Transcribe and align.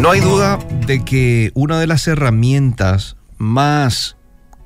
No 0.00 0.12
hay 0.12 0.20
duda 0.20 0.58
de 0.86 1.04
que 1.04 1.50
una 1.52 1.78
de 1.78 1.86
las 1.86 2.08
herramientas 2.08 3.18
más 3.36 4.16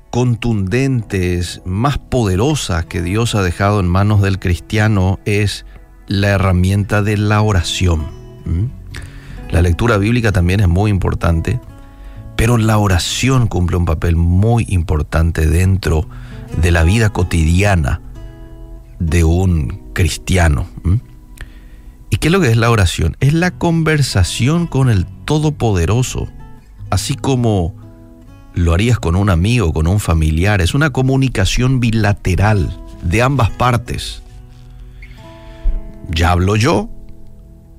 contundentes, 0.09 1.61
más 1.65 1.97
poderosas 1.97 2.85
que 2.85 3.01
Dios 3.01 3.35
ha 3.35 3.43
dejado 3.43 3.81
en 3.81 3.87
manos 3.89 4.21
del 4.21 4.39
cristiano 4.39 5.19
es 5.25 5.65
la 6.07 6.29
herramienta 6.29 7.01
de 7.01 7.17
la 7.17 7.41
oración. 7.41 8.05
La 9.51 9.61
lectura 9.61 9.97
bíblica 9.97 10.31
también 10.31 10.61
es 10.61 10.69
muy 10.69 10.89
importante, 10.89 11.59
pero 12.37 12.57
la 12.57 12.77
oración 12.77 13.47
cumple 13.47 13.75
un 13.75 13.85
papel 13.85 14.15
muy 14.15 14.65
importante 14.69 15.47
dentro 15.47 16.07
de 16.61 16.71
la 16.71 16.83
vida 16.83 17.09
cotidiana 17.09 17.99
de 18.99 19.25
un 19.25 19.91
cristiano. 19.91 20.65
¿Y 22.15 22.17
qué 22.17 22.29
es 22.29 22.31
lo 22.31 22.39
que 22.39 22.49
es 22.49 22.55
la 22.55 22.71
oración? 22.71 23.17
Es 23.19 23.33
la 23.33 23.51
conversación 23.51 24.67
con 24.67 24.89
el 24.89 25.05
Todopoderoso, 25.25 26.29
así 26.89 27.13
como 27.15 27.75
lo 28.53 28.73
harías 28.73 28.99
con 28.99 29.17
un 29.17 29.29
amigo, 29.29 29.73
con 29.73 29.85
un 29.85 29.99
familiar. 29.99 30.61
Es 30.61 30.73
una 30.73 30.91
comunicación 30.91 31.81
bilateral 31.81 32.73
de 33.03 33.21
ambas 33.21 33.49
partes. 33.49 34.23
Ya 36.09 36.31
hablo 36.31 36.55
yo, 36.55 36.89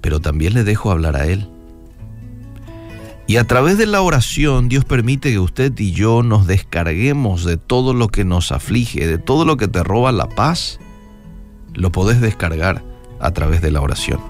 pero 0.03 0.21
también 0.21 0.53
le 0.53 0.65
dejo 0.65 0.91
hablar 0.91 1.17
a 1.17 1.29
Él. 1.29 1.49
Y 3.27 3.39
a 3.39 3.45
través 3.45 3.79
de 3.79 3.87
la 3.87 4.03
oración 4.03 4.69
Dios 4.69 4.85
permite 4.85 5.31
que 5.31 5.39
usted 5.39 5.73
y 5.79 5.93
yo 5.93 6.23
nos 6.23 6.47
descarguemos 6.47 7.47
de 7.47 7.57
todo 7.57 7.95
lo 7.95 8.09
que 8.09 8.27
nos 8.27 8.53
aflige, 8.53 9.07
de 9.07 9.17
todo 9.17 9.47
lo 9.47 9.57
que 9.57 9.67
te 9.67 9.83
roba 9.83 10.13
la 10.13 10.29
paz. 10.29 10.79
Lo 11.73 11.91
podés 11.91 12.21
descargar 12.21 12.85
a 13.21 13.31
través 13.33 13.61
de 13.63 13.71
la 13.71 13.81
oración. 13.81 14.21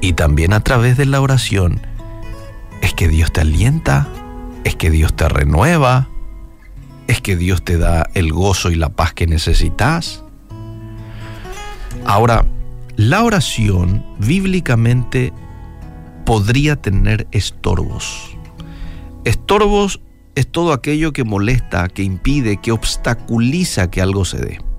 Y 0.00 0.14
también 0.14 0.52
a 0.52 0.60
través 0.60 0.96
de 0.96 1.06
la 1.06 1.20
oración 1.20 1.80
es 2.80 2.94
que 2.94 3.08
Dios 3.08 3.32
te 3.32 3.42
alienta, 3.42 4.08
es 4.64 4.76
que 4.76 4.90
Dios 4.90 5.14
te 5.14 5.28
renueva, 5.28 6.08
es 7.06 7.20
que 7.20 7.36
Dios 7.36 7.62
te 7.64 7.76
da 7.76 8.08
el 8.14 8.32
gozo 8.32 8.70
y 8.70 8.76
la 8.76 8.90
paz 8.90 9.12
que 9.12 9.26
necesitas. 9.26 10.24
Ahora, 12.04 12.46
la 12.96 13.22
oración 13.24 14.04
bíblicamente 14.18 15.32
podría 16.24 16.76
tener 16.76 17.26
estorbos. 17.32 18.36
Estorbos 19.24 20.00
es 20.34 20.46
todo 20.46 20.72
aquello 20.72 21.12
que 21.12 21.24
molesta, 21.24 21.88
que 21.88 22.02
impide, 22.02 22.56
que 22.58 22.72
obstaculiza 22.72 23.90
que 23.90 24.00
algo 24.00 24.24
se 24.24 24.38
dé. 24.38 24.69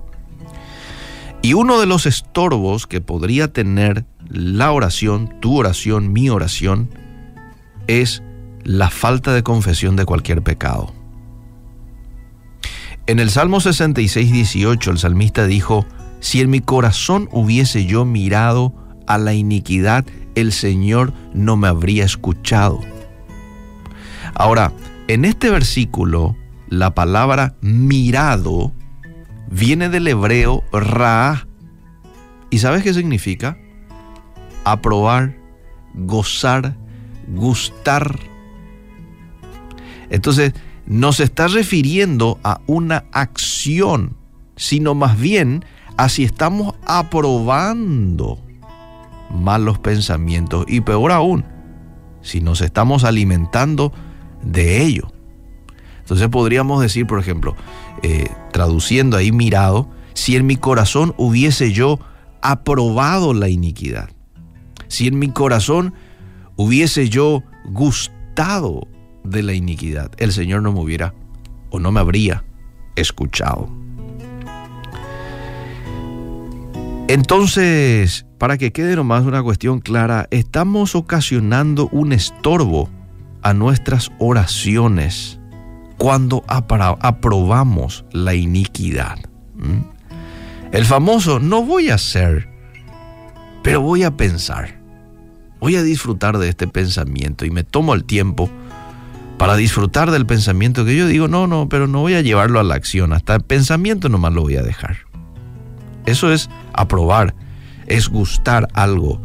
Y 1.42 1.54
uno 1.54 1.80
de 1.80 1.86
los 1.86 2.06
estorbos 2.06 2.86
que 2.86 3.00
podría 3.00 3.52
tener 3.52 4.04
la 4.28 4.70
oración, 4.70 5.34
tu 5.40 5.58
oración, 5.58 6.12
mi 6.12 6.30
oración, 6.30 6.88
es 7.88 8.22
la 8.62 8.90
falta 8.90 9.34
de 9.34 9.42
confesión 9.42 9.96
de 9.96 10.04
cualquier 10.04 10.42
pecado. 10.42 10.94
En 13.06 13.18
el 13.18 13.30
Salmo 13.30 13.60
66, 13.60 14.30
18, 14.30 14.92
el 14.92 14.98
salmista 14.98 15.46
dijo, 15.46 15.84
si 16.20 16.40
en 16.40 16.50
mi 16.50 16.60
corazón 16.60 17.28
hubiese 17.32 17.86
yo 17.86 18.04
mirado 18.04 18.72
a 19.08 19.18
la 19.18 19.34
iniquidad, 19.34 20.06
el 20.36 20.52
Señor 20.52 21.12
no 21.34 21.56
me 21.56 21.66
habría 21.66 22.04
escuchado. 22.04 22.80
Ahora, 24.34 24.72
en 25.08 25.24
este 25.24 25.50
versículo, 25.50 26.36
la 26.68 26.94
palabra 26.94 27.56
mirado 27.60 28.72
viene 29.52 29.88
del 29.88 30.08
hebreo 30.08 30.64
ra. 30.72 31.46
¿Y 32.50 32.58
sabes 32.58 32.82
qué 32.82 32.94
significa? 32.94 33.58
Aprobar, 34.64 35.36
gozar, 35.94 36.76
gustar. 37.28 38.18
Entonces, 40.10 40.54
no 40.86 41.12
se 41.12 41.24
está 41.24 41.48
refiriendo 41.48 42.38
a 42.42 42.60
una 42.66 43.04
acción, 43.12 44.16
sino 44.56 44.94
más 44.94 45.18
bien 45.18 45.64
a 45.96 46.08
si 46.08 46.24
estamos 46.24 46.74
aprobando 46.86 48.38
malos 49.30 49.78
pensamientos 49.78 50.64
y 50.68 50.80
peor 50.80 51.12
aún, 51.12 51.44
si 52.20 52.40
nos 52.40 52.60
estamos 52.60 53.04
alimentando 53.04 53.92
de 54.42 54.82
ello. 54.82 55.12
Entonces 56.12 56.28
podríamos 56.28 56.82
decir, 56.82 57.06
por 57.06 57.18
ejemplo, 57.18 57.56
eh, 58.02 58.28
traduciendo 58.52 59.16
ahí 59.16 59.32
mirado, 59.32 59.88
si 60.12 60.36
en 60.36 60.44
mi 60.44 60.56
corazón 60.56 61.14
hubiese 61.16 61.72
yo 61.72 62.00
aprobado 62.42 63.32
la 63.32 63.48
iniquidad, 63.48 64.10
si 64.88 65.06
en 65.06 65.18
mi 65.18 65.30
corazón 65.30 65.94
hubiese 66.56 67.08
yo 67.08 67.42
gustado 67.64 68.86
de 69.24 69.42
la 69.42 69.54
iniquidad, 69.54 70.10
el 70.18 70.32
Señor 70.32 70.60
no 70.60 70.74
me 70.74 70.80
hubiera 70.80 71.14
o 71.70 71.80
no 71.80 71.90
me 71.92 72.00
habría 72.00 72.44
escuchado. 72.94 73.70
Entonces, 77.08 78.26
para 78.36 78.58
que 78.58 78.70
quede 78.70 78.96
nomás 78.96 79.24
una 79.24 79.42
cuestión 79.42 79.80
clara, 79.80 80.28
estamos 80.30 80.94
ocasionando 80.94 81.88
un 81.90 82.12
estorbo 82.12 82.90
a 83.40 83.54
nuestras 83.54 84.12
oraciones 84.18 85.38
cuando 86.02 86.42
aprobamos 86.48 88.04
la 88.10 88.34
iniquidad. 88.34 89.20
El 90.72 90.84
famoso 90.84 91.38
no 91.38 91.62
voy 91.62 91.90
a 91.90 91.94
hacer, 91.94 92.48
pero 93.62 93.82
voy 93.82 94.02
a 94.02 94.16
pensar. 94.16 94.80
Voy 95.60 95.76
a 95.76 95.82
disfrutar 95.84 96.38
de 96.38 96.48
este 96.48 96.66
pensamiento 96.66 97.44
y 97.44 97.52
me 97.52 97.62
tomo 97.62 97.94
el 97.94 98.02
tiempo 98.02 98.50
para 99.38 99.54
disfrutar 99.54 100.10
del 100.10 100.26
pensamiento 100.26 100.84
que 100.84 100.96
yo 100.96 101.06
digo, 101.06 101.28
no, 101.28 101.46
no, 101.46 101.68
pero 101.68 101.86
no 101.86 102.00
voy 102.00 102.14
a 102.14 102.20
llevarlo 102.20 102.58
a 102.58 102.64
la 102.64 102.74
acción, 102.74 103.12
hasta 103.12 103.36
el 103.36 103.42
pensamiento 103.42 104.08
nomás 104.08 104.32
lo 104.32 104.42
voy 104.42 104.56
a 104.56 104.62
dejar. 104.64 104.96
Eso 106.04 106.32
es 106.32 106.50
aprobar, 106.72 107.32
es 107.86 108.08
gustar 108.08 108.66
algo 108.74 109.22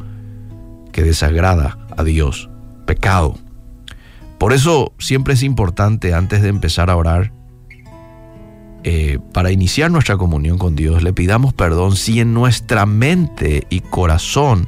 que 0.92 1.02
desagrada 1.02 1.88
a 1.98 2.04
Dios, 2.04 2.52
pecado. 2.86 3.47
Por 4.38 4.54
eso 4.54 4.94
siempre 5.00 5.34
es 5.34 5.44
importante 5.44 6.14
antes 6.14 6.42
de 6.42 6.50
empezar 6.50 6.90
a 6.90 6.96
orar, 6.96 7.34
eh, 8.84 9.20
para 9.34 9.52
iniciar 9.52 9.92
nuestra 9.92 10.18
comunión 10.18 10.58
con 10.58 10.76
Dios, 10.76 11.04
le 11.04 11.12
pidamos 11.12 11.54
perdón 11.54 11.96
si 11.96 12.20
en 12.22 12.34
nuestra 12.34 12.86
mente 12.86 13.66
y 13.70 13.82
corazón 13.82 14.68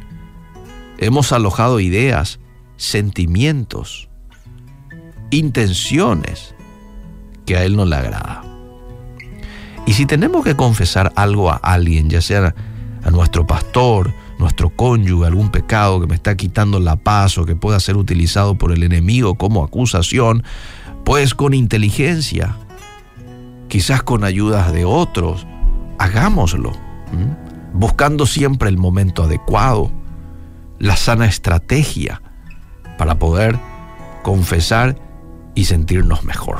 hemos 0.97 1.31
alojado 1.31 1.79
ideas, 1.79 2.39
sentimientos, 2.75 4.09
intenciones 5.29 6.53
que 7.45 7.55
a 7.55 7.63
Él 7.63 7.75
no 7.75 7.85
le 7.85 7.95
agrada. 7.95 8.43
Y 9.85 9.93
si 9.93 10.05
tenemos 10.05 10.43
que 10.43 10.55
confesar 10.55 11.13
algo 11.15 11.49
a 11.49 11.55
alguien, 11.55 12.09
ya 12.09 12.21
sea 12.21 12.53
a 13.03 13.11
nuestro 13.11 13.47
pastor, 13.47 14.13
nuestro 14.39 14.69
cónyuge, 14.69 15.27
algún 15.27 15.49
pecado 15.49 15.99
que 15.99 16.07
me 16.07 16.15
está 16.15 16.35
quitando 16.35 16.79
la 16.79 16.95
paz 16.95 17.37
o 17.37 17.45
que 17.45 17.55
pueda 17.55 17.79
ser 17.79 17.97
utilizado 17.97 18.55
por 18.55 18.71
el 18.71 18.83
enemigo 18.83 19.35
como 19.35 19.63
acusación, 19.63 20.43
pues 21.03 21.35
con 21.35 21.53
inteligencia, 21.53 22.55
quizás 23.67 24.01
con 24.01 24.23
ayudas 24.23 24.71
de 24.71 24.85
otros, 24.85 25.45
hagámoslo, 25.99 26.71
buscando 27.73 28.25
siempre 28.25 28.69
el 28.69 28.77
momento 28.77 29.23
adecuado, 29.23 29.91
la 30.79 30.95
sana 30.95 31.25
estrategia 31.25 32.21
para 32.97 33.19
poder 33.19 33.59
confesar 34.23 34.97
y 35.53 35.65
sentirnos 35.65 36.23
mejor. 36.23 36.59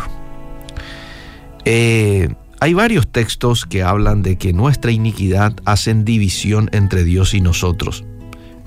Eh, 1.64 2.36
hay 2.62 2.74
varios 2.74 3.08
textos 3.08 3.66
que 3.66 3.84
hablan 3.84 4.22
de 4.22 4.38
que 4.38 4.52
nuestra 4.52 4.92
iniquidad 4.92 5.56
hacen 5.64 6.04
división 6.04 6.70
entre 6.74 7.04
Dios 7.04 7.34
y 7.34 7.42
nosotros. 7.42 8.04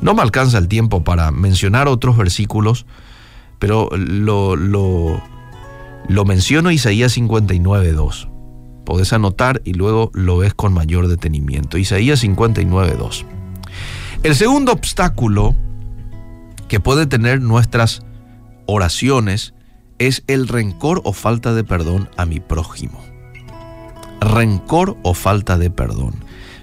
No 0.01 0.15
me 0.15 0.23
alcanza 0.23 0.59
el 0.59 0.69
tiempo 0.69 1.05
para 1.05 1.31
mencionar 1.31 1.89
otros 1.89 2.17
versículos, 2.17 2.87
pero 3.59 3.91
lo, 3.95 5.23
menciono 6.25 6.71
Isaías 6.71 7.13
59, 7.13 7.93
2. 7.93 8.29
Podés 8.87 9.13
anotar 9.13 9.61
y 9.65 9.75
luego 9.75 10.11
lo 10.15 10.39
ves 10.39 10.55
con 10.55 10.73
mayor 10.73 11.07
detenimiento. 11.07 11.77
Isaías 11.77 12.21
59, 12.21 12.97
2. 12.99 13.27
El 14.23 14.35
segundo 14.35 14.73
obstáculo 14.73 15.55
que 16.67 16.81
puede 16.81 17.07
tener 17.07 17.43
nuestras 17.43 18.03
oraciones 18.67 19.55
es 19.99 20.25
el 20.27 20.49
rencor 20.49 21.03
o 21.05 21.13
falta 21.13 21.53
de 21.53 21.63
perdón 21.63 22.09
a 22.17 22.25
mi 22.25 22.41
prójimo 22.41 23.12
rencor 24.33 24.97
o 25.03 25.15
falta 25.15 25.59
de 25.59 25.71
perdón. 25.71 26.15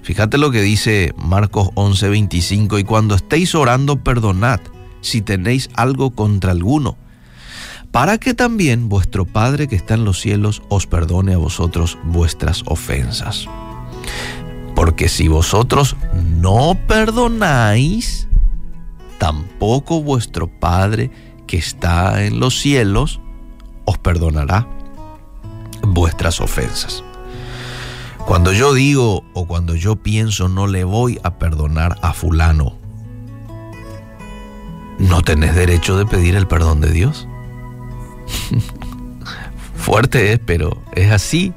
Fíjate 0.02 0.38
lo 0.38 0.50
que 0.50 0.60
dice 0.60 1.14
Marcos 1.16 1.70
11:25, 1.74 2.78
y 2.78 2.84
cuando 2.84 3.14
estéis 3.14 3.54
orando, 3.54 4.02
perdonad 4.02 4.60
si 5.00 5.22
tenéis 5.22 5.70
algo 5.74 6.10
contra 6.10 6.52
alguno, 6.52 6.96
para 7.90 8.18
que 8.18 8.34
también 8.34 8.88
vuestro 8.88 9.24
Padre 9.24 9.68
que 9.68 9.76
está 9.76 9.94
en 9.94 10.04
los 10.04 10.20
cielos 10.20 10.62
os 10.68 10.86
perdone 10.86 11.34
a 11.34 11.38
vosotros 11.38 11.96
vuestras 12.04 12.62
ofensas. 12.66 13.46
Porque 14.74 15.08
si 15.08 15.28
vosotros 15.28 15.96
no 16.40 16.78
perdonáis, 16.86 18.28
tampoco 19.18 20.02
vuestro 20.02 20.48
Padre 20.48 21.10
que 21.46 21.56
está 21.56 22.24
en 22.24 22.40
los 22.40 22.58
cielos 22.58 23.20
os 23.84 23.98
perdonará 23.98 24.68
vuestras 25.82 26.40
ofensas. 26.40 27.04
Cuando 28.30 28.52
yo 28.52 28.72
digo 28.74 29.24
o 29.34 29.48
cuando 29.48 29.74
yo 29.74 29.96
pienso 29.96 30.48
no 30.48 30.68
le 30.68 30.84
voy 30.84 31.18
a 31.24 31.36
perdonar 31.40 31.98
a 32.00 32.12
fulano, 32.12 32.78
¿no 35.00 35.22
tenés 35.22 35.56
derecho 35.56 35.98
de 35.98 36.06
pedir 36.06 36.36
el 36.36 36.46
perdón 36.46 36.80
de 36.80 36.92
Dios? 36.92 37.26
Fuerte 39.74 40.32
es, 40.32 40.38
pero 40.46 40.80
es 40.92 41.10
así. 41.10 41.52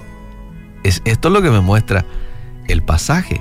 Es, 0.84 1.04
esto 1.06 1.28
es 1.28 1.34
lo 1.36 1.44
que 1.44 1.52
me 1.52 1.62
muestra 1.62 2.08
el 2.68 2.82
pasaje. 2.82 3.40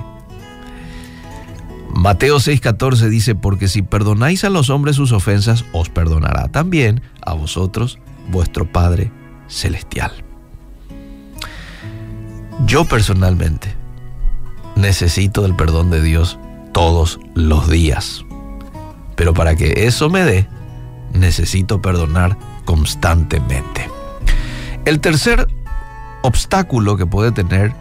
Mateo 1.89 2.37
6:14 2.37 3.09
dice, 3.09 3.33
porque 3.33 3.67
si 3.67 3.81
perdonáis 3.81 4.43
a 4.43 4.51
los 4.51 4.69
hombres 4.69 4.95
sus 4.95 5.11
ofensas, 5.11 5.65
os 5.73 5.89
perdonará 5.89 6.49
también 6.49 7.01
a 7.25 7.33
vosotros 7.33 7.97
vuestro 8.29 8.71
Padre 8.71 9.11
Celestial. 9.47 10.22
Yo 12.65 12.85
personalmente 12.85 13.75
necesito 14.75 15.41
del 15.43 15.55
perdón 15.55 15.89
de 15.91 16.01
Dios 16.01 16.39
todos 16.71 17.19
los 17.35 17.69
días. 17.69 18.25
Pero 19.15 19.33
para 19.33 19.55
que 19.55 19.85
eso 19.85 20.09
me 20.09 20.23
dé, 20.23 20.47
necesito 21.13 21.81
perdonar 21.81 22.37
constantemente. 22.65 23.89
El 24.85 24.99
tercer 24.99 25.47
obstáculo 26.23 26.97
que 26.97 27.05
puede 27.05 27.31
tener 27.31 27.73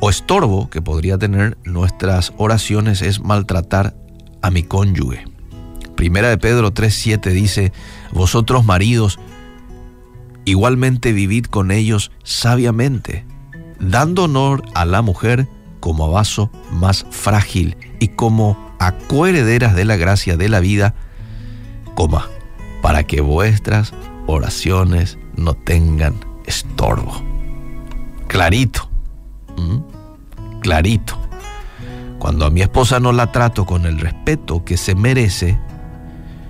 o 0.00 0.10
estorbo 0.10 0.68
que 0.68 0.82
podría 0.82 1.18
tener 1.18 1.56
nuestras 1.64 2.32
oraciones 2.36 3.02
es 3.02 3.20
maltratar 3.20 3.96
a 4.42 4.50
mi 4.50 4.62
cónyuge. 4.62 5.24
Primera 5.96 6.28
de 6.28 6.38
Pedro 6.38 6.72
3:7 6.72 7.30
dice, 7.30 7.72
"Vosotros 8.12 8.64
maridos 8.64 9.18
igualmente 10.44 11.12
vivid 11.12 11.46
con 11.46 11.70
ellos 11.70 12.10
sabiamente, 12.22 13.24
dando 13.80 14.24
honor 14.24 14.62
a 14.74 14.84
la 14.84 15.02
mujer 15.02 15.48
como 15.80 16.06
a 16.06 16.08
vaso 16.08 16.50
más 16.70 17.06
frágil 17.10 17.76
y 18.00 18.08
como 18.08 18.74
a 18.78 18.92
coherederas 18.92 19.74
de 19.74 19.84
la 19.84 19.96
gracia 19.96 20.36
de 20.36 20.48
la 20.48 20.60
vida, 20.60 20.94
para 22.82 23.02
que 23.04 23.20
vuestras 23.20 23.92
oraciones 24.26 25.18
no 25.36 25.54
tengan 25.54 26.14
estorbo." 26.46 27.22
Clarito 28.28 28.88
clarito. 30.60 31.18
Cuando 32.18 32.46
a 32.46 32.50
mi 32.50 32.62
esposa 32.62 33.00
no 33.00 33.12
la 33.12 33.30
trato 33.32 33.64
con 33.64 33.86
el 33.86 33.98
respeto 33.98 34.64
que 34.64 34.76
se 34.76 34.94
merece, 34.94 35.58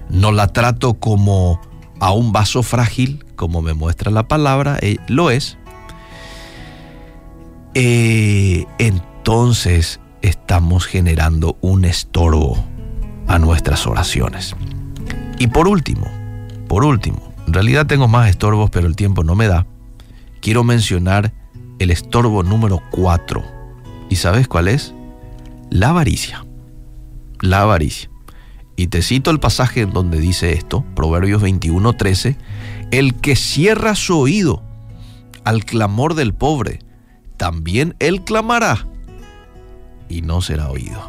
no 0.09 0.33
la 0.33 0.49
trato 0.49 0.95
como 0.95 1.61
a 2.01 2.13
un 2.13 2.33
vaso 2.33 2.63
frágil, 2.63 3.25
como 3.37 3.61
me 3.61 3.75
muestra 3.75 4.11
la 4.11 4.27
palabra, 4.27 4.79
eh, 4.81 4.97
lo 5.09 5.31
es, 5.31 5.59
eh, 7.81 8.67
entonces 8.79 10.01
estamos 10.21 10.85
generando 10.85 11.57
un 11.61 11.85
estorbo 11.85 12.59
a 13.29 13.39
nuestras 13.39 13.87
oraciones. 13.87 14.57
Y 15.39 15.47
por 15.47 15.69
último, 15.69 16.11
por 16.67 16.85
último, 16.85 17.33
en 17.47 17.53
realidad 17.53 17.87
tengo 17.87 18.09
más 18.09 18.29
estorbos, 18.29 18.69
pero 18.71 18.89
el 18.89 18.97
tiempo 18.97 19.23
no 19.23 19.37
me 19.37 19.47
da, 19.47 19.65
quiero 20.41 20.65
mencionar 20.65 21.33
el 21.79 21.93
estorbo 21.93 22.43
número 22.43 22.83
4. 22.91 23.45
¿Y 24.11 24.17
sabes 24.17 24.49
cuál 24.49 24.67
es? 24.67 24.93
La 25.71 25.91
avaricia. 25.91 26.45
La 27.41 27.61
avaricia. 27.61 28.11
Y 28.75 28.89
te 28.89 29.03
cito 29.03 29.31
el 29.31 29.39
pasaje 29.39 29.83
en 29.83 29.93
donde 29.93 30.19
dice 30.19 30.53
esto, 30.53 30.85
Proverbios 30.97 31.41
21:13, 31.41 32.37
el 32.91 33.15
que 33.15 33.37
cierra 33.37 33.95
su 33.95 34.19
oído 34.19 34.65
al 35.45 35.65
clamor 35.65 36.15
del 36.15 36.35
pobre, 36.35 36.81
también 37.39 37.95
él 38.01 38.23
clamará 38.25 38.87
y 40.11 40.21
no 40.21 40.43
será 40.43 40.69
oído. 40.69 41.01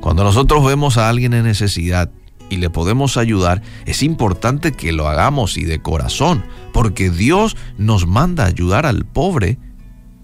Cuando 0.00 0.24
nosotros 0.24 0.64
vemos 0.64 0.96
a 0.96 1.08
alguien 1.08 1.34
en 1.34 1.44
necesidad 1.44 2.10
y 2.48 2.56
le 2.56 2.70
podemos 2.70 3.16
ayudar, 3.16 3.62
es 3.86 4.02
importante 4.02 4.72
que 4.72 4.92
lo 4.92 5.08
hagamos 5.08 5.56
y 5.56 5.64
de 5.64 5.80
corazón, 5.80 6.42
porque 6.72 7.10
Dios 7.10 7.56
nos 7.78 8.06
manda 8.06 8.46
ayudar 8.46 8.86
al 8.86 9.04
pobre 9.04 9.58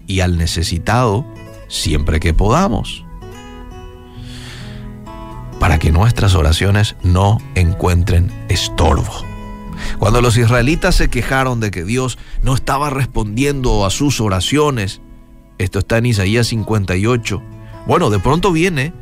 y 0.07 0.19
al 0.21 0.37
necesitado 0.37 1.25
siempre 1.67 2.19
que 2.19 2.33
podamos, 2.33 3.05
para 5.59 5.79
que 5.79 5.91
nuestras 5.91 6.33
oraciones 6.35 6.95
no 7.03 7.37
encuentren 7.55 8.31
estorbo. 8.49 9.36
Cuando 9.99 10.21
los 10.21 10.37
israelitas 10.37 10.95
se 10.95 11.09
quejaron 11.09 11.59
de 11.59 11.71
que 11.71 11.83
Dios 11.83 12.17
no 12.43 12.53
estaba 12.53 12.89
respondiendo 12.89 13.85
a 13.85 13.89
sus 13.89 14.21
oraciones, 14.21 15.01
esto 15.57 15.79
está 15.79 15.97
en 15.97 16.05
Isaías 16.05 16.47
58, 16.47 17.41
bueno, 17.87 18.09
de 18.09 18.19
pronto 18.19 18.51
viene 18.51 18.93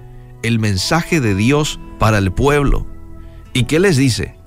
el 0.44 0.60
mensaje 0.60 1.20
de 1.20 1.36
Dios 1.36 1.80
para 2.00 2.20
el 2.20 2.32
pueblo. 2.32 2.86
¿Y 3.54 3.64
qué 3.64 3.80
les 3.80 3.98
dice? 3.98 4.38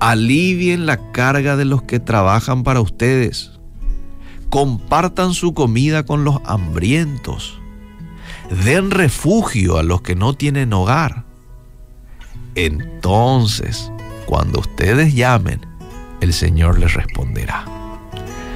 Alivien 0.00 0.86
la 0.86 1.12
carga 1.12 1.56
de 1.56 1.66
los 1.66 1.82
que 1.82 2.00
trabajan 2.00 2.62
para 2.62 2.80
ustedes. 2.80 3.52
Compartan 4.50 5.34
su 5.34 5.52
comida 5.52 6.04
con 6.04 6.24
los 6.24 6.38
hambrientos. 6.46 7.60
Den 8.64 8.90
refugio 8.90 9.78
a 9.78 9.82
los 9.82 10.02
que 10.02 10.14
no 10.14 10.34
tienen 10.34 10.72
hogar. 10.72 11.24
Entonces, 12.54 13.92
cuando 14.24 14.60
ustedes 14.60 15.14
llamen, 15.14 15.65
el 16.20 16.32
Señor 16.32 16.78
les 16.78 16.94
responderá. 16.94 17.64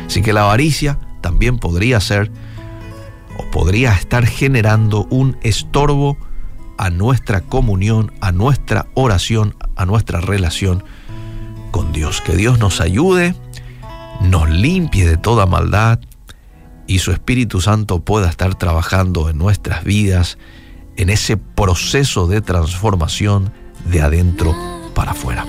Así 0.06 0.22
que 0.22 0.32
la 0.32 0.42
avaricia 0.42 0.98
también 1.20 1.58
podría 1.58 2.00
ser 2.00 2.30
o 3.36 3.50
podría 3.50 3.92
estar 3.92 4.26
generando 4.26 5.06
un 5.10 5.36
estorbo 5.42 6.16
a 6.78 6.90
nuestra 6.90 7.42
comunión, 7.42 8.12
a 8.20 8.32
nuestra 8.32 8.86
oración, 8.94 9.54
a 9.76 9.84
nuestra 9.86 10.20
relación 10.20 10.82
con 11.70 11.92
Dios. 11.92 12.20
Que 12.22 12.36
Dios 12.36 12.58
nos 12.58 12.80
ayude, 12.80 13.34
nos 14.22 14.48
limpie 14.48 15.06
de 15.06 15.16
toda 15.16 15.46
maldad 15.46 16.00
y 16.86 16.98
su 16.98 17.12
Espíritu 17.12 17.60
Santo 17.60 18.00
pueda 18.00 18.28
estar 18.28 18.54
trabajando 18.56 19.28
en 19.28 19.38
nuestras 19.38 19.84
vidas 19.84 20.38
en 20.96 21.08
ese 21.08 21.36
proceso 21.36 22.26
de 22.26 22.40
transformación 22.40 23.52
de 23.84 24.02
adentro 24.02 24.54
para 24.94 25.12
afuera. 25.12 25.46